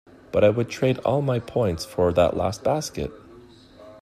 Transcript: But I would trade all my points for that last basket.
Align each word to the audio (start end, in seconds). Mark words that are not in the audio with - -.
But 0.31 0.43
I 0.43 0.49
would 0.49 0.67
trade 0.67 0.97
all 1.05 1.21
my 1.21 1.37
points 1.37 1.85
for 1.85 2.11
that 2.11 2.35
last 2.35 2.63
basket. 2.63 3.11